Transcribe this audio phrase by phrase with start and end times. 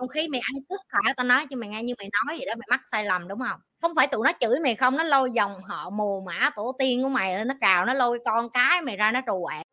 [0.00, 1.12] Không khí mày ăn tức hả?
[1.16, 3.38] Tao nói cho mày nghe như mày nói vậy đó, mày mắc sai lầm, đúng
[3.38, 3.60] không?
[3.82, 7.02] Không phải tụi nó chửi mày không, nó lôi dòng họ mồ mả tổ tiên
[7.02, 9.66] của mày lên nó cào, nó lôi con cái mày ra nó trù quẹt.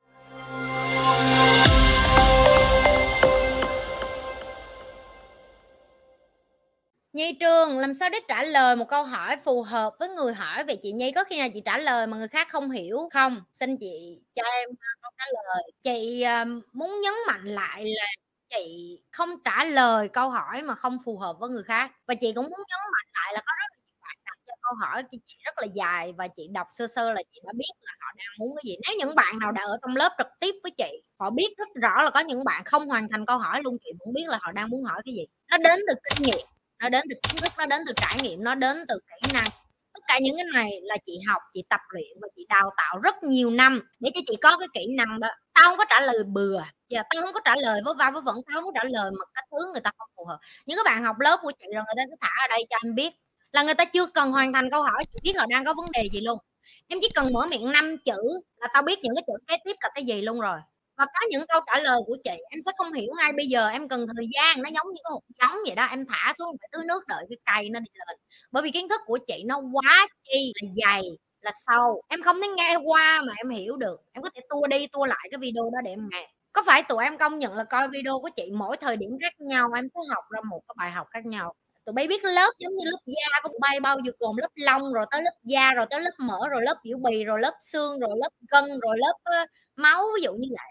[7.14, 10.64] Nhi Trường, làm sao để trả lời một câu hỏi phù hợp với người hỏi
[10.64, 11.12] về chị Nhi?
[11.12, 13.42] Có khi nào chị trả lời mà người khác không hiểu không?
[13.54, 14.70] Xin chị cho em,
[15.02, 15.64] câu trả lời.
[15.84, 18.06] Chị, ờ, muốn nhấn mạnh lại là
[18.50, 21.92] chị không trả lời câu hỏi mà không phù hợp với người khác.
[22.08, 24.54] Và chị cũng muốn nhấn mạnh lại là có rất là nhiều bạn đặt cho
[24.62, 27.72] câu hỏi chị rất là dài và chị đọc sơ sơ là chị đã biết
[27.82, 28.76] là họ đang muốn cái gì.
[28.88, 31.68] Nếu những bạn nào đã ở trong lớp trực tiếp với chị, họ biết rất
[31.82, 34.40] rõ là có những bạn không hoàn thành câu hỏi luôn, chị cũng biết là
[34.42, 35.26] họ đang muốn hỏi cái gì.
[35.52, 36.46] Nó đến từ kinh nghiệm,
[36.80, 39.48] nó đến từ kiến thức, nó đến từ trải nghiệm, nó đến từ kỹ năng.
[39.94, 43.00] Tất cả những cái này là chị học, chị tập luyện và chị đào tạo
[43.04, 45.28] rất nhiều năm để cho chị có cái kỹ năng đó.
[45.58, 48.22] Tao không có trả lời bừa, giờ tao không có trả lời với va với
[48.22, 50.40] vẫn tao không có trả lời mà cách hướng người ta không phù hợp.
[50.66, 52.78] Những cái bạn học lớp của chị rồi người ta sẽ thả ở đây cho
[52.86, 53.14] em biết
[53.52, 55.86] là người ta chưa cần hoàn thành câu hỏi, chị biết họ đang có vấn
[55.94, 56.40] đề gì luôn.
[56.88, 58.18] Em chỉ cần mở miệng 5 chữ
[58.58, 60.60] là tao biết những cái chữ kế tiếp là cái gì luôn rồi.
[60.98, 63.68] Và có những câu trả lời của chị em sẽ không hiểu ngay bây giờ,
[63.70, 66.58] em cần thời gian, nó giống như cái hột giống vậy đó, em thả xuống
[66.62, 68.18] phải tưới nước đợi cái cây nó đi lên.
[68.52, 71.02] Bởi vì kiến thức của chị nó quá chi là dày,
[71.42, 74.68] là sâu, em không thể nghe qua mà em hiểu được, em có thể tua
[74.68, 76.30] đi tua lại cái video đó để em nghe.
[76.54, 79.34] Có phải tụi em công nhận là coi video của chị mỗi thời điểm khác
[79.40, 81.54] nhau, em sẽ học ra một cái bài học khác nhau.
[81.86, 84.50] Tụi bay biết lớp giống như lớp da của tụi bay bao giờ gồm lớp
[84.56, 87.54] lông, rồi tới lớp da, rồi tới lớp mỡ, rồi lớp biểu bì, rồi lớp
[87.64, 90.68] xương, rồi lớp gân, rồi lớp, máu, ví dụ như vậy.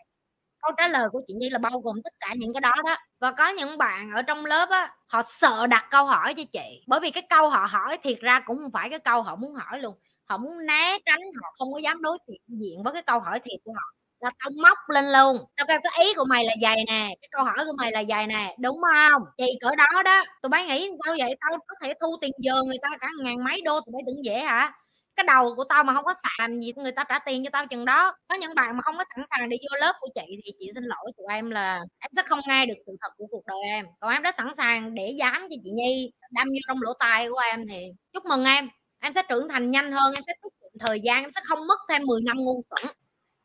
[0.63, 2.97] Câu trả lời của chị Nhi là bao gồm tất cả những cái đó đó.
[3.21, 6.85] Và có những bạn ở trong lớp á, họ sợ đặt câu hỏi cho chị,
[6.89, 9.55] bởi vì cái câu họ hỏi thiệt ra cũng không phải cái câu họ muốn
[9.55, 9.95] hỏi luôn
[10.29, 13.73] không né tránh, họ không có dám đối diện với cái câu hỏi thiệt của
[13.77, 13.83] họ,
[14.21, 17.29] là tao móc lên luôn, tao kêu "Cái ý của mày là dài nè, cái
[17.31, 20.65] câu hỏi của mày là dài nè, đúng không Chị cỡ đó đó, tụi bay
[20.67, 21.35] nghĩ sao vậy?
[21.41, 24.25] Tao có thể thu tiền giờ người ta cả ngàn mấy đô, tụi bay tưởng
[24.25, 24.73] dễ hả?
[25.17, 27.67] Cái đầu của tao mà không có xàm gì người ta trả tiền cho tao
[27.67, 28.13] chừng đó.
[28.29, 30.67] Có những bạn mà không có sẵn sàng để vô lớp của chị thì chị
[30.75, 33.59] xin lỗi tụi em là em sẽ không nghe được sự thật của cuộc đời
[33.69, 33.87] em.
[34.01, 37.29] Còn em đã sẵn sàng để dám cho chị Nhi đâm vô trong lỗ tai
[37.31, 37.77] của em thì
[38.13, 38.69] chúc mừng em,
[39.07, 41.67] em sẽ trưởng thành nhanh hơn, em sẽ tiết kiệm thời gian, em sẽ không
[41.69, 42.93] mất thêm 10 năm ngu xuẩn.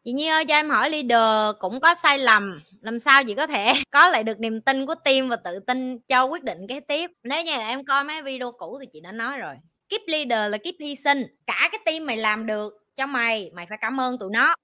[0.04, 3.48] Chị Nhi ơi, cho em hỏi leader cũng có sai lầm, làm sao chị có
[3.48, 6.80] thể có lại được niềm tin của team và tự tin cho quyết định kế
[6.80, 7.12] tiếp?
[7.24, 9.56] Nếu như em coi mấy video cũ thì chị đã nói rồi,
[9.90, 13.66] kiếp leader là kiếp hy sinh, cả cái team mày làm được cho mày, mày
[13.70, 14.56] phải cảm ơn tụi nó.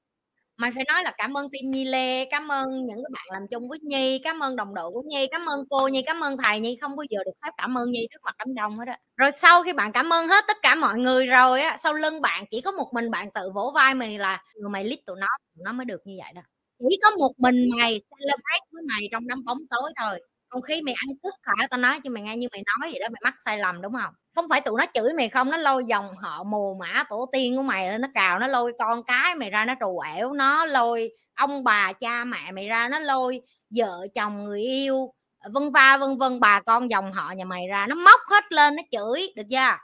[0.57, 3.41] Mày phải nói là "Cảm ơn team Nhi Lê, cảm ơn những cái bạn làm
[3.51, 6.37] chung với Nhi, cảm ơn đồng đội của Nhi, cảm ơn cô Nhi, cảm ơn
[6.43, 8.85] thầy Nhi." Không bao giờ được phép cảm ơn Nhi trước mặt đám đông hết
[8.87, 8.97] á.
[9.17, 12.21] Rồi sau khi bạn cảm ơn hết tất cả mọi người rồi á, sau lưng
[12.21, 15.27] bạn chỉ có một mình bạn tự vỗ vai mày là mày lít tụi nó,
[15.55, 16.41] tụi nó mới được như vậy đó."
[16.89, 20.19] Chỉ có một mình mày celebrate với mày trong đám bóng tối thôi.
[20.49, 21.67] Không khí mày ăn cứt hả?
[21.69, 23.93] Tao nói cho mày nghe như mày nói vậy đó, mày mắc sai lầm, đúng
[23.93, 24.13] không?
[24.35, 27.57] Không phải tụi nó chửi mày không, nó lôi dòng họ mồ mả tổ tiên
[27.57, 30.65] của mày lên nó cào, nó lôi con cái mày ra nó trù ẻo, nó
[30.65, 33.41] lôi ông bà, cha mẹ mày ra, nó lôi
[33.75, 35.13] vợ chồng, người yêu,
[35.53, 38.75] vân va vân vân, bà con dòng họ nhà mày ra, nó móc hết lên
[38.75, 39.77] nó chửi, được chưa?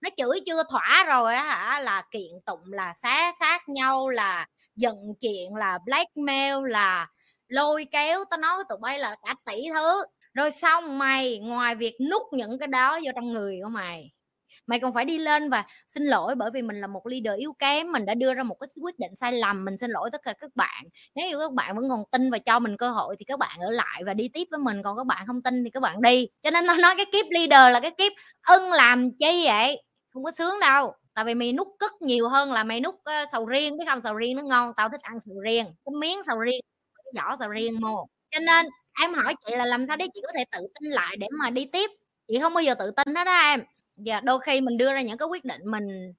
[0.00, 4.46] Nó chửi chưa thỏa rồi á hả, là kiện tụng, là xé xác nhau, là
[4.76, 7.06] giận chuyện, là blackmail, là
[7.52, 8.24] lôi kéo.
[8.30, 10.04] Tao nói với tụi bay là cả tỷ thứ.
[10.34, 14.10] Rồi xong mày ngoài việc nút những cái đó vô trong người của mày,
[14.66, 17.52] mày còn phải đi lên và xin lỗi bởi vì mình là một leader yếu
[17.58, 20.22] kém, mình đã đưa ra một cái quyết định sai lầm, mình xin lỗi tất
[20.24, 20.84] cả các bạn.
[21.14, 23.58] Nếu như các bạn vẫn còn tin và cho mình cơ hội thì các bạn
[23.60, 26.02] ở lại và đi tiếp với mình, còn các bạn không tin thì các bạn
[26.02, 26.28] đi.
[26.42, 28.12] Cho nên tao nói cái kiếp leader là cái kiếp
[28.48, 29.82] ưng làm chi vậy?
[30.10, 33.24] Không có sướng đâu, tại vì mày nút cất nhiều hơn là mày nút ờ,
[33.32, 36.18] sầu riêng, biết không Sầu riêng nó ngon, tao thích ăn sầu riêng, cái miếng
[36.26, 36.60] sầu riêng,
[37.14, 38.06] cái vỏ sầu riêng mô.
[38.30, 38.66] Cho nên
[39.02, 41.50] em hỏi chị là làm sao để chị có thể tự tin lại để mà
[41.50, 41.90] đi tiếp?
[42.28, 43.60] Chị không bao giờ tự tin hết đó em.
[43.96, 46.12] Và đôi khi mình đưa ra những cái quyết định mình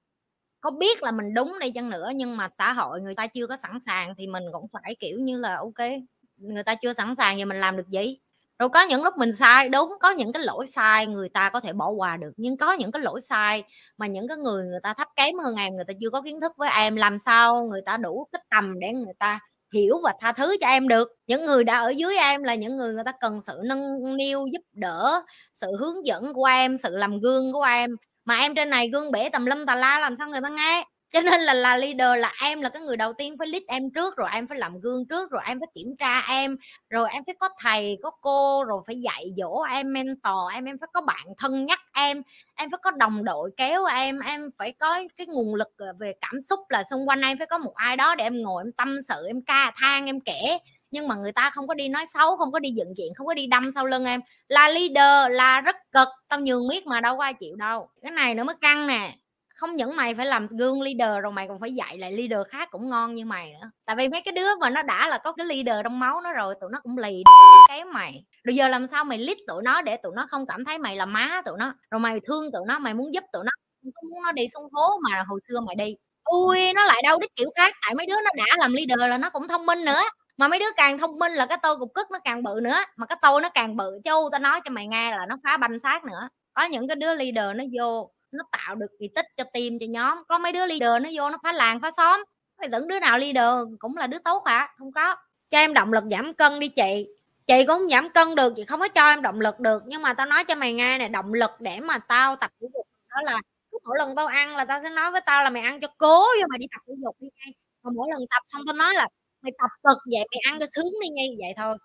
[0.60, 3.46] có biết là mình đúng đi chăng nữa nhưng mà xã hội người ta chưa
[3.46, 5.88] có sẵn sàng thì mình cũng phải, kiểu như là, ok
[6.36, 8.18] người ta chưa sẵn sàng thì mình làm được gì?
[8.58, 11.60] Rồi có những lúc mình sai, đúng, có những cái lỗi sai người ta có
[11.60, 13.64] thể bỏ qua được, nhưng có những cái lỗi sai
[13.98, 16.40] mà những cái người người ta thấp kém hơn em, người ta chưa có kiến
[16.40, 19.40] thức với em, làm sao người ta đủ cái tầm để người ta
[19.74, 21.08] hiểu và tha thứ cho em được.
[21.26, 23.80] Những người đã ở dưới em là những người người ta cần sự nâng
[24.16, 25.22] niu, giúp đỡ,
[25.54, 27.90] sự hướng dẫn của em, sự làm gương của em.
[28.24, 30.84] Mà em trên này gương bể tầm lâm tà la làm sao người ta nghe?
[31.14, 33.90] Cho nên là là leader là em là cái người đầu tiên phải lead em
[33.94, 36.56] trước, rồi em phải làm gương trước, rồi em phải kiểm tra em,
[36.90, 40.76] rồi em phải có thầy, có cô, rồi phải dạy dỗ em, mentor em, em
[40.80, 42.22] phải có bạn thân nhắc em,
[42.56, 46.12] em phải có đồng đội kéo em, em phải có cái nguồn lực, ờ, về
[46.20, 48.72] cảm xúc là xung quanh em phải có một ai đó để em ngồi em
[48.72, 50.58] tâm sự, em ca than, em kể.
[50.90, 53.26] nhưng mà người ta không có đi nói xấu không có đi dựng chuyện không
[53.26, 54.20] có đi đâm sau lưng em.
[54.48, 57.88] Là leader là rất cực tao nhường miết mà đâu có ai chịu đâu.
[58.02, 59.14] Cái này nữa mới căng nè
[59.54, 62.68] không những mày phải làm gương leader rồi mày còn phải dạy lại leader khác
[62.70, 63.70] cũng ngon như mày nữa.
[63.84, 66.32] Tại vì mấy cái đứa mà nó đã là có cái leader trong máu nó
[66.32, 67.22] rồi, tụi nó cũng lì
[67.68, 68.24] kém mày.
[68.44, 70.96] Rồi giờ làm sao mày lít tụi nó để tụi nó không cảm thấy mày
[70.96, 71.74] là má tụi nó?
[71.90, 73.50] Rồi mày thương tụi nó, mày muốn giúp tụi nó
[73.82, 75.96] không muốn nó đi xuống phố mà hồi xưa mày đi.
[76.24, 79.18] Ui, nó lại đâu đích kiểu khác, tại mấy đứa nó đã làm leader là
[79.18, 80.00] nó cũng thông minh nữa.
[80.36, 82.76] Mà mấy đứa càng thông minh là cái tôi cục cức nó càng bự nữa.
[82.96, 85.56] Mà cái tôi nó càng bự châu tao nói cho mày nghe là nó phá
[85.56, 86.28] banh xác nữa.
[86.54, 89.86] Có những cái đứa leader nó vô nó tạo được kỳ tích cho team cho
[89.88, 90.18] nhóm.
[90.28, 92.24] Có mấy đứa leader nó vô nó phá làng phá xóm.
[92.58, 94.74] Mày tưởng đứa nào leader cũng là đứa tốt hả?
[94.78, 95.16] Không có.
[95.50, 97.08] Cho em động lực giảm cân đi chị.
[97.46, 99.82] Chị cũng không giảm cân được chị không có cho em động lực được.
[99.86, 102.66] Nhưng mà tao nói cho mày nghe này động lực để mà tao tập thể
[102.74, 103.38] dục đó là
[103.72, 105.88] cứ mỗi lần tao ăn là tao sẽ nói với tao là mày ăn cho
[105.98, 107.54] cố vô mày đi tập thể dục đi ngay.
[107.82, 109.06] Mà mỗi lần tập xong tao nói là
[109.42, 111.76] mày tập cực vậy mày ăn cho sướng đi ngay vậy thôi.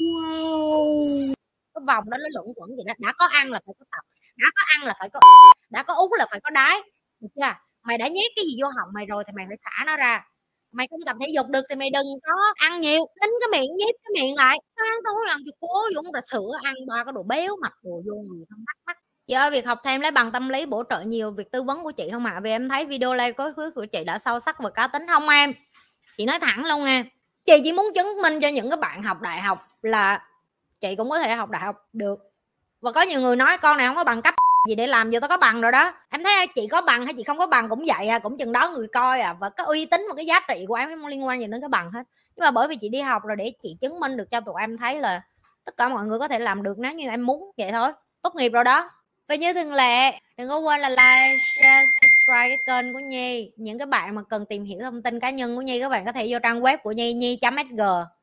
[0.00, 1.34] Wow.
[1.74, 2.94] Cái vòng đó nó luẩn quẩn vậy đó.
[2.98, 4.04] Đã có ăn là phải có tập
[4.40, 5.20] đã có ăn là phải có,
[5.70, 6.78] đã có uống là phải có đái,
[7.20, 7.54] được chưa?
[7.82, 10.24] Mày đã nhét cái gì vô họng mày rồi thì mày phải xả nó ra.
[10.72, 13.06] Mày không tập thể dục được thì mày đừng có ăn nhiều.
[13.20, 14.58] Tính cái miệng, nhét cái miệng lại.
[14.76, 17.90] Sáng tối ăn cho cố dũng là sữa ăn, ba cái đồ béo mặt đồ
[17.90, 18.96] vô gì không bắt mắc
[19.30, 21.82] chị ơi, việc học thêm lấy bằng tâm lý bổ trợ nhiều việc tư vấn
[21.82, 22.32] của chị không ạ?
[22.32, 22.40] À?
[22.40, 25.28] vì em thấy video live có của chị đã sâu sắc và cá tính không
[25.28, 25.52] em?
[26.16, 27.04] Chị nói thẳng luôn nha.
[27.44, 30.28] Chị chỉ muốn chứng minh cho những cái bạn học đại học là
[30.80, 32.18] chị cũng có thể học đại học được
[32.80, 34.34] và có nhiều người nói, con này không có bằng cấp
[34.68, 35.92] gì để làm giờ tao có bằng rồi đó.
[36.10, 38.52] Em thấy chị có bằng hay chị không có bằng cũng vậy à cũng chừng
[38.52, 39.32] đó người coi à.
[39.32, 41.60] Và cái uy tín và cái giá trị của em không liên quan gì đến
[41.60, 42.02] cái bằng hết.
[42.36, 44.54] Nhưng mà bởi vì chị đi học rồi để chị chứng minh được cho tụi
[44.60, 45.22] em thấy là
[45.64, 47.92] tất cả mọi người có thể làm được nếu như em muốn, vậy thôi.
[48.22, 48.90] Tốt nghiệp rồi đó.
[49.28, 53.52] Và như thường lệ, đừng có quên là like, share, subscribe cái kênh của nhi.
[53.56, 56.04] Những cái bạn mà cần tìm hiểu thông tin cá nhân của nhi, các bạn
[56.04, 57.80] có thể vô trang web của nhi nhi.sg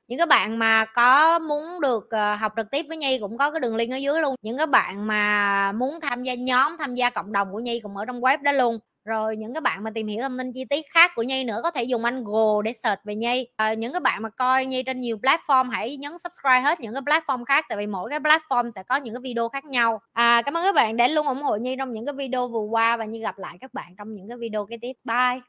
[0.08, 3.52] những các bạn mà có muốn được ờ, học trực tiếp với Nhi cũng có
[3.52, 4.36] cái đường link ở dưới luôn.
[4.42, 7.98] Những các bạn mà muốn tham gia nhóm tham gia cộng đồng của Nhi cũng
[7.98, 8.80] ở trong web đó luôn.
[9.06, 11.60] Rồi những cái bạn mà tìm hiểu thông tin chi tiết khác của Nhi nữa
[11.64, 13.48] có thể dùng anh Google để search về Nhi.
[13.56, 16.94] À, những cái bạn mà coi Nhi trên nhiều platform hãy nhấn subscribe hết những
[16.94, 20.02] cái platform khác tại vì mỗi cái platform sẽ có những cái video khác nhau.
[20.14, 22.68] À, cảm ơn các bạn đã luôn ủng hộ Nhi trong những cái video vừa
[22.70, 24.94] qua và Nhi gặp lại các bạn trong những cái video kế tiếp.
[25.04, 25.42] Bye!